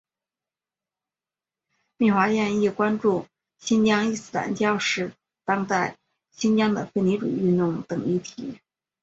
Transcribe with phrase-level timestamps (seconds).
[1.97, 3.27] 米华健亦关注
[3.59, 5.11] 新疆伊斯兰教史与
[5.45, 5.95] 当代
[6.31, 8.57] 新疆的分离主义运动等议题。